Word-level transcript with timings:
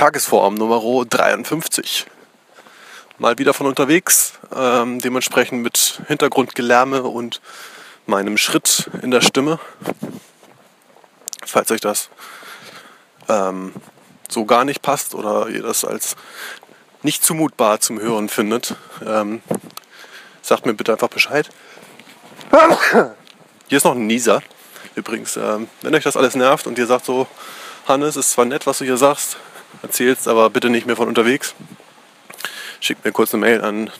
Tagesform 0.00 0.54
Nummer 0.54 0.80
53. 1.04 2.06
Mal 3.18 3.36
wieder 3.36 3.52
von 3.52 3.66
unterwegs, 3.66 4.32
ähm, 4.50 4.98
dementsprechend 4.98 5.62
mit 5.62 6.00
Hintergrundgelärme 6.08 7.02
und 7.02 7.42
meinem 8.06 8.38
Schritt 8.38 8.88
in 9.02 9.10
der 9.10 9.20
Stimme. 9.20 9.58
Falls 11.44 11.70
euch 11.70 11.82
das 11.82 12.08
ähm, 13.28 13.74
so 14.30 14.46
gar 14.46 14.64
nicht 14.64 14.80
passt 14.80 15.14
oder 15.14 15.48
ihr 15.48 15.62
das 15.62 15.84
als 15.84 16.16
nicht 17.02 17.22
zumutbar 17.22 17.80
zum 17.80 18.00
Hören 18.00 18.30
findet, 18.30 18.76
ähm, 19.06 19.42
sagt 20.40 20.64
mir 20.64 20.72
bitte 20.72 20.92
einfach 20.92 21.08
Bescheid. 21.08 21.50
Hier 23.68 23.76
ist 23.76 23.84
noch 23.84 23.94
ein 23.94 24.06
Nieser. 24.06 24.42
Übrigens, 24.94 25.36
ähm, 25.36 25.68
wenn 25.82 25.94
euch 25.94 26.04
das 26.04 26.16
alles 26.16 26.36
nervt 26.36 26.66
und 26.66 26.78
ihr 26.78 26.86
sagt 26.86 27.04
so, 27.04 27.26
Hannes, 27.86 28.16
ist 28.16 28.32
zwar 28.32 28.46
nett, 28.46 28.66
was 28.66 28.78
du 28.78 28.86
hier 28.86 28.96
sagst, 28.96 29.36
erzählst, 29.82 30.28
aber 30.28 30.50
bitte 30.50 30.70
nicht 30.70 30.86
mehr 30.86 30.96
von 30.96 31.08
unterwegs, 31.08 31.54
schickt 32.80 33.04
mir 33.04 33.12
kurz 33.12 33.34
eine 33.34 33.42
Mail 33.42 33.60
an 33.62 33.90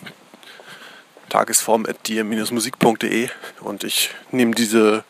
tagesform.dir-musik.de 1.29 3.29
und 3.61 3.85
ich 3.85 4.11
nehme 4.31 4.55
diese 4.55 5.05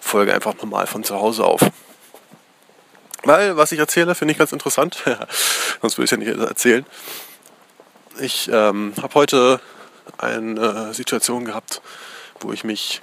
Folge 0.00 0.34
einfach 0.34 0.54
normal 0.54 0.86
von 0.86 1.04
zu 1.04 1.16
Hause 1.16 1.44
auf. 1.44 1.60
Weil, 3.24 3.56
was 3.56 3.72
ich 3.72 3.78
erzähle, 3.78 4.14
finde 4.14 4.32
ich 4.32 4.38
ganz 4.38 4.52
interessant. 4.52 5.02
Sonst 5.82 5.98
würde 5.98 6.04
ich 6.04 6.10
ja 6.10 6.16
nicht 6.16 6.38
erzählen. 6.38 6.86
Ich 8.18 8.48
ähm, 8.50 8.94
habe 9.00 9.14
heute 9.14 9.60
eine 10.18 10.92
Situation 10.94 11.44
gehabt, 11.44 11.82
wo 12.40 12.52
ich 12.52 12.64
mich 12.64 13.02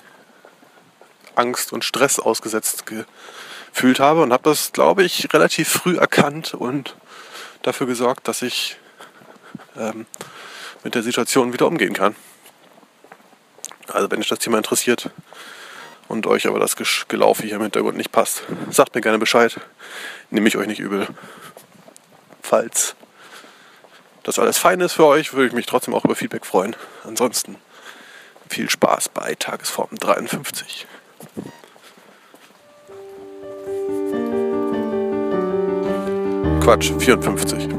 Angst 1.36 1.72
und 1.72 1.86
Stress 1.86 2.20
ausgesetzt 2.20 2.86
gefühlt 3.78 4.00
habe 4.00 4.24
und 4.24 4.34
habe 4.34 4.50
das, 4.50 4.74
glaube 4.74 5.04
ich, 5.04 5.32
relativ 5.36 5.70
früh 5.70 5.98
erkannt 5.98 6.56
und 6.56 6.96
dafür 7.62 7.86
gesorgt, 7.86 8.28
dass 8.28 8.42
ich 8.42 8.76
ähm, 9.78 10.08
mit 10.84 10.96
der 10.96 11.04
Situation 11.04 11.54
wieder 11.54 11.68
umgehen 11.68 11.94
kann. 11.94 12.16
Also 13.88 14.10
wenn 14.10 14.20
euch 14.20 14.30
das 14.30 14.40
Thema 14.40 14.58
interessiert 14.58 15.12
und 16.08 16.26
euch 16.26 16.48
aber 16.48 16.58
das 16.58 16.76
Gelaufe 17.08 17.44
hier 17.44 17.58
im 17.58 17.62
Hintergrund 17.62 17.98
nicht 17.98 18.12
passt, 18.12 18.42
sagt 18.72 18.96
mir 18.96 19.02
gerne 19.02 19.20
Bescheid. 19.20 19.60
Nehme 20.32 20.48
ich 20.48 20.58
euch 20.58 20.66
nicht 20.66 20.80
übel. 20.80 21.08
Falls 22.42 22.96
das 24.24 24.40
alles 24.40 24.58
fein 24.58 24.82
ist 24.82 24.94
für 24.94 25.06
euch, 25.06 25.34
würde 25.34 25.50
ich 25.50 25.54
mich 25.54 25.68
trotzdem 25.68 25.94
auch 25.94 26.04
über 26.04 26.16
Feedback 26.16 26.48
freuen. 26.48 26.76
Ansonsten 27.04 27.58
viel 28.50 28.72
Spaß 28.72 29.10
bei 29.10 29.36
Tagesform 29.36 30.00
53. 30.00 30.88
Quatsch, 36.68 36.92
54. 37.00 37.70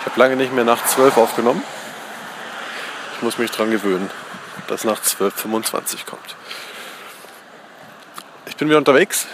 Ich 0.00 0.06
habe 0.06 0.20
lange 0.20 0.36
nicht 0.36 0.52
mehr 0.52 0.64
nach 0.64 0.84
12 0.84 1.16
aufgenommen. 1.16 1.62
Ich 3.16 3.22
muss 3.22 3.38
mich 3.38 3.50
dran 3.50 3.70
gewöhnen, 3.70 4.10
dass 4.66 4.84
nach 4.84 5.00
12.25 5.00 6.04
kommt. 6.04 6.36
Ich 8.44 8.56
bin 8.56 8.68
wieder 8.68 8.76
unterwegs. 8.76 9.26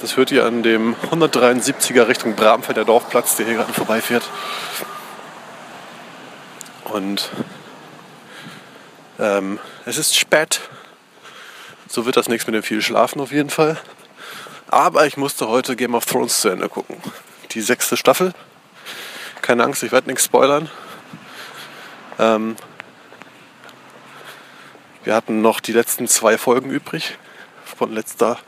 Das 0.00 0.16
hört 0.16 0.30
ihr 0.30 0.46
an 0.46 0.62
dem 0.62 0.96
173er 1.10 2.08
Richtung 2.08 2.34
Bramfelder 2.34 2.86
Dorfplatz, 2.86 3.36
der 3.36 3.44
hier 3.44 3.56
gerade 3.56 3.72
vorbeifährt. 3.74 4.24
Und 6.84 7.28
ähm, 9.18 9.58
es 9.84 9.98
ist 9.98 10.16
spät. 10.16 10.62
So 11.86 12.06
wird 12.06 12.16
das 12.16 12.28
nichts 12.28 12.46
mit 12.46 12.54
dem 12.54 12.62
viel 12.62 12.80
Schlafen 12.80 13.20
auf 13.20 13.30
jeden 13.30 13.50
Fall. 13.50 13.78
Aber 14.68 15.06
ich 15.06 15.18
musste 15.18 15.48
heute 15.48 15.76
Game 15.76 15.94
of 15.94 16.06
Thrones 16.06 16.40
zu 16.40 16.48
Ende 16.48 16.70
gucken. 16.70 16.96
Die 17.50 17.60
sechste 17.60 17.98
Staffel. 17.98 18.32
Keine 19.42 19.64
Angst, 19.64 19.82
ich 19.82 19.92
werde 19.92 20.08
nichts 20.08 20.24
spoilern. 20.24 20.70
Ähm, 22.18 22.56
wir 25.04 25.14
hatten 25.14 25.42
noch 25.42 25.60
die 25.60 25.72
letzten 25.72 26.08
zwei 26.08 26.38
Folgen 26.38 26.70
übrig 26.70 27.18
von 27.76 27.92
letzter 27.92 28.38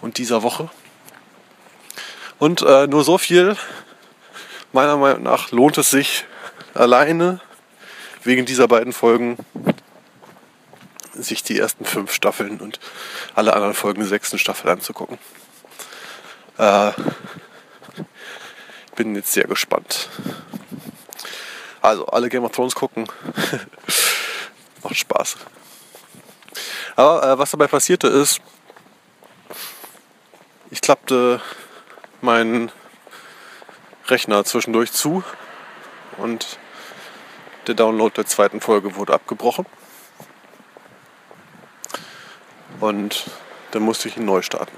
und 0.00 0.18
dieser 0.18 0.42
Woche. 0.42 0.70
Und 2.38 2.62
äh, 2.62 2.86
nur 2.86 3.04
so 3.04 3.18
viel, 3.18 3.56
meiner 4.72 4.96
Meinung 4.96 5.22
nach, 5.22 5.50
lohnt 5.50 5.78
es 5.78 5.90
sich 5.90 6.24
alleine 6.74 7.40
wegen 8.22 8.46
dieser 8.46 8.68
beiden 8.68 8.92
Folgen 8.92 9.36
sich 11.14 11.42
die 11.42 11.58
ersten 11.58 11.84
fünf 11.84 12.12
Staffeln 12.12 12.60
und 12.60 12.78
alle 13.34 13.54
anderen 13.54 13.74
Folgen 13.74 14.00
der 14.00 14.08
sechsten 14.08 14.38
Staffel 14.38 14.70
anzugucken. 14.70 15.18
Äh, 16.58 16.92
bin 18.94 19.14
jetzt 19.14 19.32
sehr 19.32 19.44
gespannt. 19.44 20.08
Also 21.80 22.06
alle 22.06 22.28
Game 22.28 22.44
of 22.44 22.52
Thrones 22.52 22.74
gucken. 22.74 23.06
Macht 24.82 24.96
Spaß. 24.96 25.36
Aber 26.96 27.22
äh, 27.22 27.38
was 27.38 27.50
dabei 27.50 27.68
passierte 27.68 28.08
ist, 28.08 28.40
ich 30.70 30.80
klappte 30.80 31.40
meinen 32.20 32.70
Rechner 34.06 34.44
zwischendurch 34.44 34.92
zu 34.92 35.22
und 36.16 36.58
der 37.66 37.74
Download 37.74 38.14
der 38.14 38.26
zweiten 38.26 38.60
Folge 38.60 38.96
wurde 38.96 39.12
abgebrochen. 39.12 39.66
Und 42.80 43.30
dann 43.72 43.82
musste 43.82 44.08
ich 44.08 44.16
ihn 44.16 44.24
neu 44.24 44.42
starten. 44.42 44.76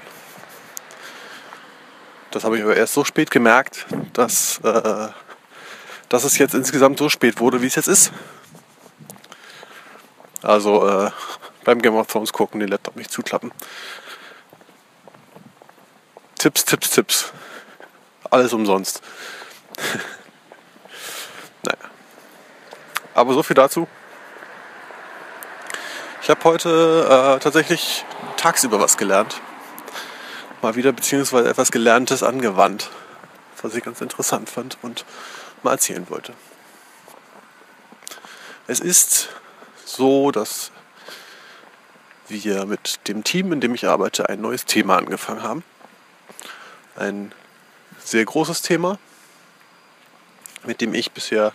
Das 2.31 2.45
habe 2.45 2.57
ich 2.57 2.63
aber 2.63 2.77
erst 2.77 2.95
so 2.95 3.05
spät 3.05 3.31
gemerkt, 3.31 3.87
dass, 4.13 4.59
äh, 4.59 5.09
dass 6.09 6.25
es 6.25 6.39
jetzt 6.39 6.55
insgesamt 6.55 6.99
so 6.99 7.09
spät 7.09 7.41
wurde, 7.41 7.63
wie 7.63 7.67
es 7.67 7.75
jetzt 7.75 7.89
ist. 7.89 8.13
Also 10.43 10.89
äh, 10.89 11.11
beim 11.65 11.83
Game 11.83 11.97
of 11.97 12.07
Thrones 12.07 12.33
gucken, 12.33 12.61
den 12.61 12.69
Laptop 12.69 12.97
nicht 12.97 13.11
zuklappen. 13.11 13.53
Tipps, 16.41 16.65
Tipps, 16.65 16.89
Tipps. 16.89 17.33
Alles 18.31 18.55
umsonst. 18.55 19.03
naja. 21.63 21.91
Aber 23.13 23.35
so 23.35 23.43
viel 23.43 23.53
dazu. 23.53 23.87
Ich 26.23 26.31
habe 26.31 26.43
heute 26.45 27.37
äh, 27.37 27.41
tatsächlich 27.41 28.07
tagsüber 28.39 28.81
was 28.81 28.97
gelernt. 28.97 29.39
Mal 30.63 30.77
wieder 30.77 30.93
beziehungsweise 30.93 31.51
etwas 31.51 31.71
Gelerntes 31.73 32.23
angewandt. 32.23 32.89
Was 33.61 33.75
ich 33.75 33.85
ganz 33.85 34.01
interessant 34.01 34.49
fand 34.49 34.79
und 34.81 35.05
mal 35.63 35.73
erzählen 35.73 36.09
wollte. 36.09 36.33
Es 38.67 38.81
ist 38.81 39.29
so, 39.85 40.31
dass 40.31 40.73
wir 42.29 42.65
mit 42.65 43.07
dem 43.09 43.25
Team, 43.25 43.53
in 43.53 43.61
dem 43.61 43.75
ich 43.75 43.87
arbeite, 43.87 44.31
ein 44.31 44.41
neues 44.41 44.65
Thema 44.65 44.97
angefangen 44.97 45.43
haben. 45.43 45.65
Ein 47.01 47.33
sehr 47.99 48.27
großes 48.27 48.61
Thema, 48.61 48.99
mit 50.67 50.83
dem 50.83 50.93
ich 50.93 51.13
bisher 51.13 51.55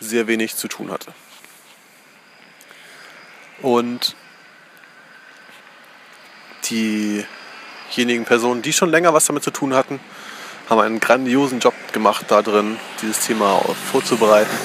sehr 0.00 0.26
wenig 0.28 0.56
zu 0.56 0.66
tun 0.66 0.90
hatte. 0.90 1.12
Und 3.60 4.16
diejenigen 6.70 8.24
Personen, 8.24 8.62
die 8.62 8.72
schon 8.72 8.88
länger 8.88 9.12
was 9.12 9.26
damit 9.26 9.44
zu 9.44 9.50
tun 9.50 9.74
hatten, 9.74 10.00
haben 10.70 10.80
einen 10.80 11.00
grandiosen 11.00 11.60
Job 11.60 11.74
gemacht 11.92 12.24
da 12.28 12.40
drin, 12.40 12.78
dieses 13.02 13.20
Thema 13.20 13.60
vorzubereiten, 13.90 14.56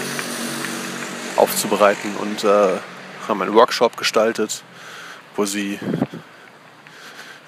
aufzubereiten 1.35 2.15
und 2.15 2.45
äh, 2.45 2.77
haben 3.27 3.41
einen 3.41 3.53
Workshop 3.53 3.97
gestaltet, 3.97 4.63
wo 5.35 5.43
sie 5.43 5.79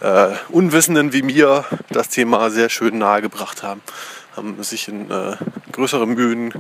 äh, 0.02 0.36
Unwissenden 0.50 1.14
wie 1.14 1.22
mir 1.22 1.66
das 1.90 2.10
Thema 2.10 2.50
sehr 2.50 2.70
schön 2.70 2.98
nahegebracht 2.98 3.64
haben, 3.64 3.82
haben 4.36 4.62
sich 4.64 4.88
in 4.88 5.12
äh, 5.12 5.38
größere 5.72 6.08
Mühen 6.08 6.54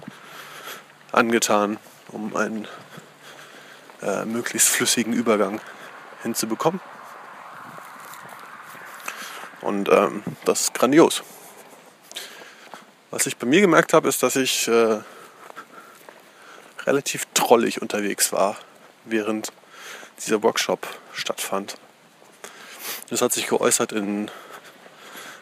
angetan, 1.11 1.77
um 2.09 2.35
einen 2.35 2.67
äh, 4.01 4.25
möglichst 4.25 4.69
flüssigen 4.69 5.13
Übergang 5.13 5.61
hinzubekommen. 6.23 6.81
Und 9.61 9.89
ähm, 9.89 10.23
das 10.45 10.61
ist 10.61 10.73
grandios. 10.73 11.23
Was 13.11 13.25
ich 13.25 13.37
bei 13.37 13.47
mir 13.47 13.61
gemerkt 13.61 13.93
habe, 13.93 14.07
ist, 14.07 14.23
dass 14.23 14.35
ich 14.35 14.67
äh, 14.67 14.99
relativ 16.85 17.25
trollig 17.33 17.81
unterwegs 17.81 18.31
war, 18.31 18.57
während 19.05 19.51
dieser 20.19 20.43
Workshop 20.43 20.87
stattfand. 21.13 21.75
Das 23.09 23.21
hat 23.21 23.33
sich 23.33 23.47
geäußert 23.47 23.91
in 23.91 24.29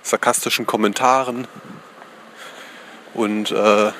sarkastischen 0.03 0.65
Kommentaren, 0.65 1.47
und 3.17 3.51
äh, 3.51 3.91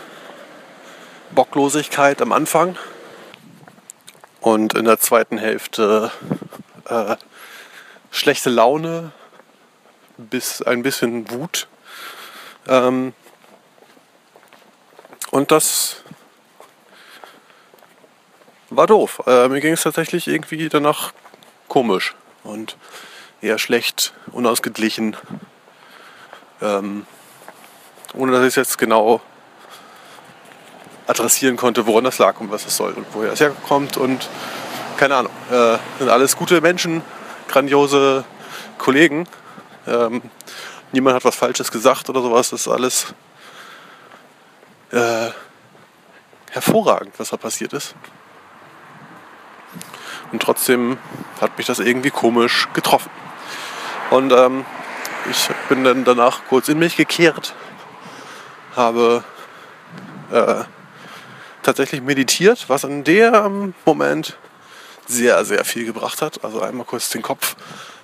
Bocklosigkeit 1.32 2.22
am 2.22 2.32
Anfang 2.32 2.78
und 4.42 4.76
in 4.76 4.86
der 4.86 5.00
zweiten 5.00 5.40
Hälfte 5.40 6.12
äh, 6.86 7.18
schlechte 8.12 8.50
Laune 8.52 9.12
bis 10.18 10.62
ein 10.62 10.84
bisschen 10.84 11.30
Wut. 11.32 11.68
Ähm, 12.68 13.14
und 15.32 15.52
das 15.52 16.04
war 18.70 18.86
doof. 18.86 19.24
Äh, 19.26 19.50
mir 19.50 19.62
ging 19.62 19.74
es 19.74 19.82
tatsächlich 19.82 20.28
irgendwie 20.28 20.70
danach 20.70 21.12
komisch 21.68 22.16
und 22.44 22.78
eher 23.42 23.58
schlecht, 23.58 24.14
unausgeglichen. 24.32 25.16
Ähm, 26.62 27.06
ohne 28.14 28.32
dass 28.32 28.46
ich 28.46 28.56
jetzt 28.56 28.78
genau 28.78 29.22
adressieren 31.08 31.56
konnte, 31.56 31.88
woran 31.88 32.04
das 32.04 32.18
lag 32.18 32.40
und 32.40 32.52
was 32.52 32.66
es 32.66 32.76
soll 32.76 32.94
und 32.94 33.06
woher 33.14 33.32
es 33.32 33.40
herkommt. 33.40 33.98
Und 33.98 34.30
keine 34.98 35.16
Ahnung, 35.16 35.32
äh, 35.52 35.78
sind 36.00 36.10
alles 36.10 36.36
gute 36.36 36.62
Menschen, 36.62 37.02
grandiose 37.48 38.26
Kollegen. 38.78 39.28
Ähm, 39.88 40.22
niemand 40.92 41.16
hat 41.16 41.26
was 41.26 41.36
Falsches 41.36 41.72
gesagt 41.72 42.10
oder 42.10 42.22
sowas. 42.22 42.50
Das 42.50 42.62
ist 42.62 42.68
alles 42.68 43.14
äh, 44.92 45.30
hervorragend, 46.52 47.14
was 47.18 47.30
da 47.30 47.38
passiert 47.38 47.74
ist. 47.74 47.96
Und 50.32 50.42
trotzdem 50.42 50.98
hat 51.40 51.58
mich 51.58 51.68
das 51.68 51.80
irgendwie 51.80 52.10
komisch 52.10 52.68
getroffen. 52.74 53.10
Und 54.10 54.32
ähm, 54.32 54.66
ich 55.30 55.50
bin 55.70 55.84
dann 55.84 56.06
danach 56.06 56.42
kurz 56.48 56.70
in 56.70 56.80
mich 56.80 56.96
gekehrt, 56.96 57.54
habe 58.76 59.24
äh, 60.32 60.64
tatsächlich 61.64 62.02
meditiert, 62.02 62.70
was 62.70 62.84
in 62.84 63.04
dem 63.04 63.74
Moment 63.86 64.38
sehr, 65.06 65.44
sehr 65.46 65.66
viel 65.66 65.86
gebracht 65.86 66.22
hat. 66.22 66.44
Also 66.44 66.62
einmal 66.62 66.86
kurz 66.86 67.10
den 67.10 67.22
Kopf 67.22 67.56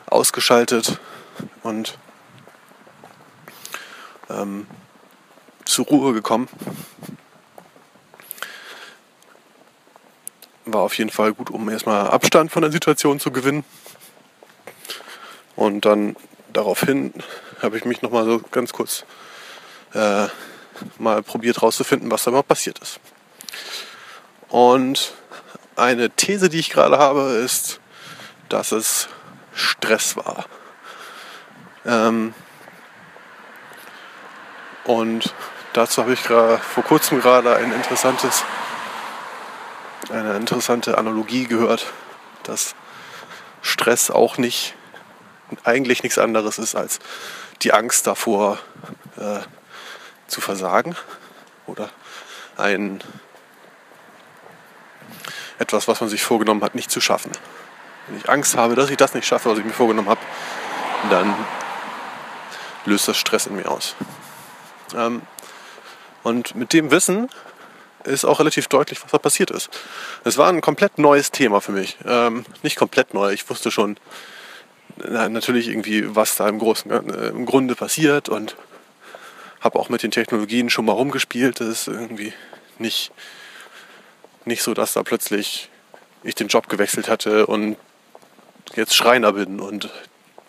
ausgeschaltet 0.08 1.00
und 1.64 1.98
ähm, 4.30 4.68
zur 5.66 5.86
Ruhe 5.86 6.14
gekommen. 6.14 6.48
War 10.66 10.82
auf 10.82 10.98
jeden 10.98 11.10
Fall 11.10 11.34
gut, 11.34 11.50
um 11.50 11.70
erstmal 11.70 12.08
Abstand 12.08 12.52
von 12.52 12.62
der 12.62 12.72
Situation 12.72 13.20
zu 13.20 13.32
gewinnen. 13.32 13.64
Und 15.56 15.86
dann 15.86 16.16
daraufhin 16.52 17.14
habe 17.62 17.78
ich 17.78 17.86
mich 17.86 18.02
nochmal 18.02 18.26
so 18.26 18.40
ganz 18.52 18.74
kurz 18.74 19.06
äh, 19.94 20.28
mal 20.98 21.22
probiert 21.24 21.62
rauszufinden, 21.62 22.10
was 22.12 22.24
da 22.24 22.32
mal 22.32 22.44
passiert 22.44 22.80
ist. 22.80 23.00
Und 24.50 25.14
eine 25.76 26.10
These, 26.12 26.50
die 26.50 26.60
ich 26.60 26.70
gerade 26.70 26.98
habe, 26.98 27.22
ist, 27.44 27.80
dass 28.50 28.72
es 28.72 29.10
Stress 29.54 30.16
war. 30.16 30.46
Ähm, 31.86 32.34
und 34.86 35.34
dazu 35.74 36.02
habe 36.02 36.14
ich 36.14 36.20
vor 36.20 36.84
kurzem 36.88 37.22
gerade 37.22 37.56
ein 37.56 37.72
interessantes, 37.72 38.44
eine 40.10 40.36
interessante 40.36 40.98
Analogie 40.98 41.46
gehört, 41.46 41.88
dass 42.44 42.76
Stress 43.62 44.12
auch 44.12 44.38
nicht 44.38 44.76
eigentlich 45.64 46.04
nichts 46.04 46.18
anderes 46.18 46.58
ist 46.58 46.76
als 46.76 47.00
die 47.62 47.74
Angst 47.74 48.08
davor 48.08 48.60
äh, 49.18 49.40
zu 50.28 50.42
versagen 50.42 50.96
oder 51.68 51.90
ein 52.58 53.04
etwas, 55.60 55.88
was 55.88 56.02
man 56.02 56.10
sich 56.10 56.24
vorgenommen 56.24 56.64
hat, 56.64 56.76
nicht 56.76 56.92
zu 56.92 57.00
schaffen. 57.00 57.32
Wenn 58.08 58.18
ich 58.18 58.30
Angst 58.30 58.58
habe, 58.58 58.76
dass 58.76 58.90
ich 58.90 58.98
das 58.98 59.14
nicht 59.14 59.26
schaffe, 59.26 59.50
was 59.50 59.60
ich 59.60 59.66
mir 59.66 59.74
vorgenommen 59.74 60.10
habe, 60.10 60.20
dann 61.10 61.34
löst 62.86 63.08
das 63.08 63.18
Stress 63.18 63.48
in 63.48 63.56
mir 63.56 63.70
aus. 63.70 63.96
Ähm, 64.96 65.22
und 66.24 66.56
mit 66.56 66.74
dem 66.74 66.92
Wissen 66.92 67.30
ist 68.06 68.26
auch 68.26 68.40
relativ 68.40 68.68
deutlich, 68.68 69.02
was 69.04 69.12
da 69.12 69.18
passiert 69.18 69.52
ist. 69.52 69.70
Es 70.24 70.38
war 70.38 70.50
ein 70.50 70.62
komplett 70.62 70.98
neues 70.98 71.32
Thema 71.32 71.62
für 71.62 71.72
mich. 71.72 71.98
Ähm, 72.06 72.46
nicht 72.62 72.76
komplett 72.76 73.14
neu, 73.14 73.32
ich 73.32 73.50
wusste 73.50 73.72
schon 73.72 73.98
na, 74.98 75.28
natürlich 75.30 75.70
irgendwie, 75.70 76.16
was 76.16 76.36
da 76.36 76.48
im, 76.48 76.60
Großen, 76.60 76.92
äh, 76.92 77.28
im 77.30 77.46
Grunde 77.46 77.76
passiert 77.76 78.30
und 78.30 78.56
habe 79.62 79.80
auch 79.80 79.90
mit 79.90 80.04
den 80.04 80.12
Technologien 80.12 80.70
schon 80.70 80.86
mal 80.86 80.94
rumgespielt. 80.94 81.60
Das 81.60 81.68
ist 81.68 81.88
irgendwie 81.88 82.34
nicht 82.78 83.12
nicht 84.46 84.64
so, 84.64 84.74
dass 84.74 84.94
da 84.94 85.04
plötzlich 85.04 85.70
ich 86.24 86.36
den 86.36 86.48
Job 86.48 86.70
gewechselt 86.70 87.10
hatte 87.10 87.46
und 87.48 87.78
jetzt 88.76 88.96
Schreiner 88.96 89.34
bin 89.34 89.60
und 89.60 89.90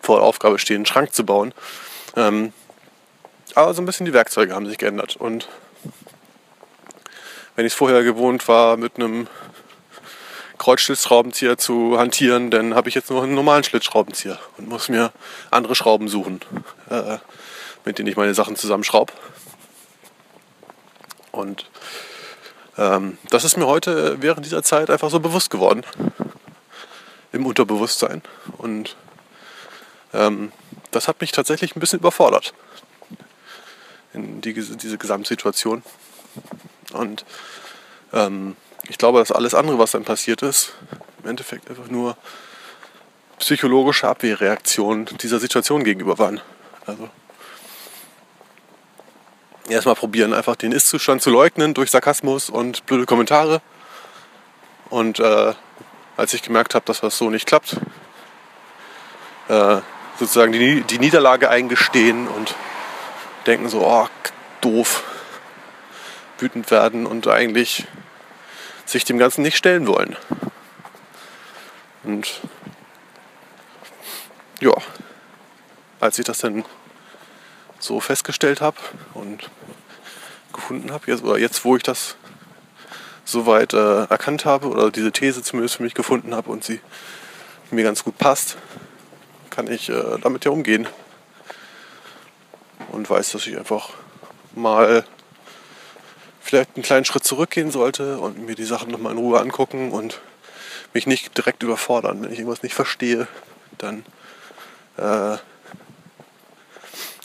vor 0.01 0.19
der 0.19 0.27
Aufgabe 0.27 0.59
stehe, 0.59 0.77
einen 0.77 0.87
Schrank 0.87 1.15
zu 1.15 1.25
bauen. 1.25 1.53
Ähm, 2.17 2.53
aber 3.55 3.75
so 3.75 3.83
ein 3.83 3.87
bisschen 3.87 4.07
die 4.07 4.13
Werkzeuge 4.13 4.55
haben 4.55 4.67
sich 4.67 4.79
geändert. 4.79 5.17
Und 5.17 5.49
wenn 7.57 7.67
ich 7.67 7.73
es 7.73 7.79
vorher 7.79 8.03
gewohnt 8.03 8.49
war, 8.49 8.77
mit 8.77 8.97
einem 8.97 9.29
Kreuzschlitzschraubenzieher 10.59 11.59
zu 11.59 11.99
hantieren, 11.99 12.51
dann 12.51 12.75
habe 12.75 12.89
ich 12.89 12.95
jetzt 12.95 13.11
nur 13.11 13.23
einen 13.23 13.35
normalen 13.35 13.65
Schlitzschraubenzieher 13.65 14.39
und 14.57 14.69
muss 14.69 14.89
mir 14.89 15.13
andere 15.51 15.75
Schrauben 15.75 16.09
suchen, 16.09 16.41
äh, 16.91 17.19
mit 17.85 17.99
denen 17.99 18.09
ich 18.09 18.17
meine 18.17 18.35
Sachen 18.35 18.57
zusammenschraube. 18.57 19.13
Und 21.33 21.67
ähm, 22.79 23.19
das 23.31 23.45
ist 23.45 23.57
mir 23.57 23.67
heute 23.67 24.23
während 24.23 24.47
dieser 24.47 24.63
Zeit 24.63 24.91
einfach 24.91 25.11
so 25.11 25.21
bewusst 25.21 25.51
geworden. 25.51 25.85
Im 27.33 27.47
Unterbewusstsein. 27.47 28.23
Und 28.59 28.97
ähm, 30.13 30.53
das 30.93 31.09
hat 31.09 31.21
mich 31.21 31.33
tatsächlich 31.33 31.75
ein 31.75 31.81
bisschen 31.81 31.99
überfordert. 31.99 32.55
In 34.13 34.41
die, 34.41 34.55
diese 34.55 34.99
Gesamtsituation. 34.99 35.83
Und 36.95 37.25
ähm, 38.13 38.57
ich 38.89 38.99
glaube, 38.99 39.19
dass 39.19 39.33
alles 39.33 39.55
andere, 39.55 39.79
was 39.79 39.93
dann 39.93 40.05
passiert 40.05 40.43
ist, 40.43 40.75
im 41.23 41.31
Endeffekt 41.31 41.69
einfach 41.71 41.89
nur 41.89 42.17
psychologische 43.39 44.09
Abwehrreaktionen 44.09 45.07
dieser 45.21 45.41
Situation 45.41 45.85
gegenüber 45.85 46.19
waren. 46.19 46.41
Also 46.87 47.09
erstmal 49.69 49.95
probieren, 49.95 50.33
einfach 50.33 50.57
den 50.57 50.73
Ist-Zustand 50.73 51.23
zu 51.23 51.31
leugnen 51.31 51.75
durch 51.75 51.91
Sarkasmus 51.91 52.51
und 52.51 52.87
blöde 52.87 53.07
Kommentare. 53.07 53.61
Und 54.91 55.19
äh, 55.19 55.55
als 56.17 56.35
ich 56.35 56.43
gemerkt 56.43 56.75
habe, 56.75 56.85
dass 56.87 57.01
das 57.01 57.19
so 57.19 57.31
nicht 57.31 57.47
klappt, 57.47 57.77
äh, 59.49 59.79
sozusagen 60.19 60.53
die, 60.53 60.83
die 60.83 60.99
Niederlage 60.99 61.51
eingestehen 61.51 62.29
und 62.29 62.55
denken 63.47 63.69
so, 63.69 63.85
oh, 63.85 64.07
doof, 64.61 65.03
wütend 66.39 66.71
werden 66.71 67.07
und 67.07 67.27
eigentlich 67.29 67.87
sich 68.85 69.05
dem 69.05 69.19
Ganzen 69.19 69.43
nicht 69.43 69.57
stellen 69.57 69.87
wollen. 69.87 70.17
Und 72.03 72.41
ja, 74.61 74.73
als 76.01 76.19
ich 76.19 76.25
das 76.25 76.39
dann 76.39 76.65
so 77.79 78.01
festgestellt 78.01 78.61
habe 78.61 78.77
und 79.15 79.51
gefunden 80.53 80.93
habe, 80.93 81.11
jetzt, 81.11 81.23
oder 81.25 81.39
jetzt, 81.39 81.65
wo 81.65 81.77
ich 81.77 81.83
das 81.83 82.17
soweit 83.25 83.73
äh, 83.73 84.05
erkannt 84.05 84.45
habe 84.45 84.69
oder 84.69 84.91
diese 84.91 85.13
These 85.13 85.43
zumindest 85.43 85.77
für 85.77 85.83
mich 85.83 85.95
gefunden 85.95 86.35
habe 86.35 86.51
und 86.51 86.65
sie 86.65 86.81
mir 87.71 87.83
ganz 87.83 88.05
gut 88.05 88.19
passt, 88.19 88.57
kann 89.51 89.67
ich 89.67 89.89
äh, 89.89 90.19
damit 90.23 90.45
ja 90.45 90.51
umgehen 90.51 90.87
und 92.93 93.09
weiß, 93.09 93.33
dass 93.33 93.47
ich 93.47 93.57
einfach 93.57 93.91
mal 94.55 95.05
vielleicht 96.45 96.77
einen 96.77 96.85
kleinen 96.85 97.05
Schritt 97.05 97.25
zurückgehen 97.25 97.71
sollte 97.71 98.19
und 98.19 98.39
mir 98.39 98.55
die 98.55 98.65
Sachen 98.65 98.91
nochmal 98.91 99.13
in 99.13 99.19
Ruhe 99.19 99.41
angucken 99.41 99.91
und 99.91 100.21
mich 100.93 101.07
nicht 101.07 101.37
direkt 101.37 101.63
überfordern. 101.63 102.23
Wenn 102.23 102.31
ich 102.33 102.39
irgendwas 102.39 102.63
nicht 102.63 102.75
verstehe, 102.75 103.27
dann 103.79 104.05
äh, 104.97 105.37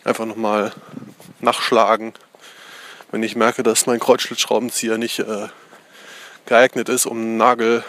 einfach 0.03 0.25
nochmal 0.25 0.71
nachschlagen. 1.39 2.13
Wenn 3.11 3.21
ich 3.23 3.35
merke, 3.35 3.61
dass 3.61 3.85
mein 3.85 3.99
Kreuzschlitzschraubenzieher 3.99 4.97
nicht 4.97 5.19
äh, 5.19 5.49
geeignet 6.45 6.89
ist, 6.89 7.05
um 7.05 7.17
einen 7.17 7.37
Nagel 7.37 7.83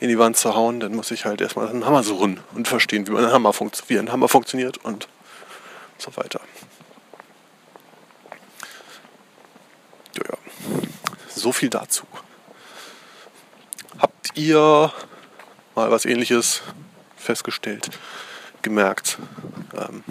in 0.00 0.08
die 0.08 0.18
Wand 0.18 0.36
zu 0.36 0.54
hauen, 0.54 0.80
dann 0.80 0.94
muss 0.94 1.10
ich 1.10 1.24
halt 1.24 1.40
erstmal 1.40 1.68
einen 1.68 1.84
Hammer 1.84 2.04
suchen 2.04 2.40
und 2.54 2.68
verstehen, 2.68 3.06
wie, 3.08 3.16
ein 3.16 3.32
Hammer, 3.32 3.52
wie 3.88 3.98
ein 3.98 4.12
Hammer 4.12 4.28
funktioniert 4.28 4.78
und 4.78 5.08
so 5.98 6.16
weiter. 6.16 6.40
Ja, 10.16 10.22
ja. 10.30 10.38
So 11.38 11.52
viel 11.52 11.70
dazu. 11.70 12.04
Habt 13.98 14.36
ihr 14.36 14.92
mal 15.74 15.90
was 15.90 16.04
ähnliches 16.04 16.62
festgestellt, 17.16 17.90
gemerkt? 18.62 19.18
Ähm, 19.76 20.02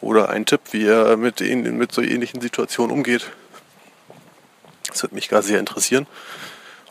Oder 0.00 0.30
ein 0.30 0.44
Tipp, 0.44 0.60
wie 0.72 0.82
ihr 0.82 1.16
mit, 1.16 1.40
mit 1.40 1.92
so 1.92 2.02
ähnlichen 2.02 2.40
Situationen 2.40 2.92
umgeht. 2.92 3.30
Das 4.88 5.02
würde 5.02 5.14
mich 5.14 5.28
gar 5.28 5.42
sehr 5.42 5.60
interessieren. 5.60 6.06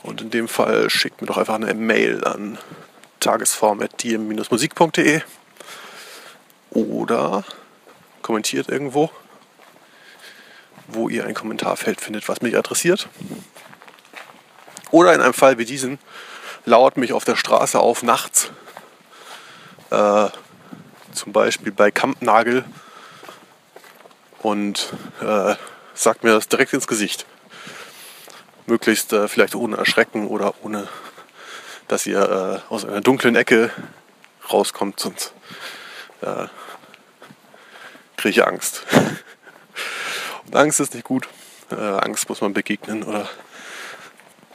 Und 0.01 0.21
in 0.21 0.29
dem 0.29 0.47
Fall 0.47 0.89
schickt 0.89 1.19
mir 1.21 1.27
doch 1.27 1.37
einfach 1.37 1.55
eine 1.55 1.73
Mail 1.73 2.23
an 2.23 2.57
tagesform.dm-musik.de 3.19 5.21
oder 6.71 7.43
kommentiert 8.21 8.69
irgendwo, 8.69 9.09
wo 10.87 11.09
ihr 11.09 11.25
ein 11.25 11.33
Kommentarfeld 11.33 12.01
findet, 12.01 12.27
was 12.27 12.41
mich 12.41 12.57
adressiert. 12.57 13.09
Oder 14.91 15.13
in 15.13 15.21
einem 15.21 15.33
Fall 15.33 15.57
wie 15.57 15.65
diesen 15.65 15.99
lauert 16.65 16.97
mich 16.97 17.13
auf 17.13 17.25
der 17.25 17.35
Straße 17.35 17.79
auf 17.79 18.03
nachts, 18.03 18.49
äh, 19.91 20.27
zum 21.11 21.31
Beispiel 21.31 21.71
bei 21.71 21.91
Kampnagel 21.91 22.65
und 24.41 24.93
äh, 25.21 25.55
sagt 25.93 26.23
mir 26.23 26.31
das 26.31 26.47
direkt 26.47 26.73
ins 26.73 26.87
Gesicht. 26.87 27.25
Möglichst 28.65 29.13
äh, 29.13 29.27
vielleicht 29.27 29.55
ohne 29.55 29.77
Erschrecken 29.77 30.27
oder 30.27 30.53
ohne, 30.63 30.87
dass 31.87 32.05
ihr 32.05 32.63
äh, 32.69 32.73
aus 32.73 32.85
einer 32.85 33.01
dunklen 33.01 33.35
Ecke 33.35 33.71
rauskommt, 34.51 34.99
sonst 34.99 35.33
äh, 36.21 36.47
kriege 38.17 38.41
ich 38.41 38.47
Angst. 38.47 38.83
Angst 40.55 40.79
ist 40.79 40.93
nicht 40.93 41.05
gut. 41.05 41.27
Äh, 41.71 41.75
Angst 41.75 42.29
muss 42.29 42.41
man 42.41 42.53
begegnen 42.53 43.03
oder 43.03 43.27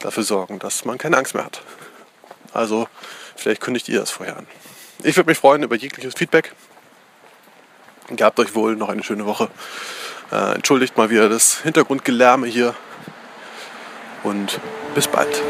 dafür 0.00 0.22
sorgen, 0.22 0.58
dass 0.58 0.84
man 0.84 0.98
keine 0.98 1.16
Angst 1.16 1.34
mehr 1.34 1.44
hat. 1.44 1.62
Also 2.52 2.88
vielleicht 3.36 3.60
kündigt 3.60 3.88
ihr 3.88 4.00
das 4.00 4.10
vorher 4.10 4.36
an. 4.36 4.46
Ich 5.02 5.16
würde 5.16 5.30
mich 5.30 5.38
freuen 5.38 5.62
über 5.62 5.76
jegliches 5.76 6.14
Feedback. 6.14 6.52
Gehabt 8.08 8.38
euch 8.40 8.54
wohl 8.54 8.76
noch 8.76 8.88
eine 8.88 9.02
schöne 9.02 9.26
Woche. 9.26 9.50
Äh, 10.32 10.54
entschuldigt 10.54 10.96
mal 10.96 11.10
wieder 11.10 11.28
das 11.28 11.60
Hintergrundgelärme 11.60 12.46
hier 12.46 12.74
und 14.22 14.60
bis 14.94 15.08
bald. 15.08 15.42